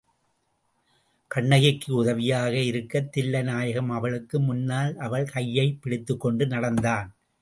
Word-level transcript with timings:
கண்ணகிக்கு 1.27 1.95
உதவியாக 1.95 2.57
இருக்கத் 2.57 3.17
தில்லைநாயகம் 3.17 3.87
அவளுக்கு 3.87 4.39
முன்னால் 4.39 4.97
அவள் 4.97 5.25
கையைப் 5.25 5.81
பிடித்துக்கொண்டு 5.81 6.47
நடந்தான். 6.47 7.15